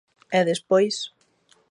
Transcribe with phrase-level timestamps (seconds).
[0.37, 0.95] E despois.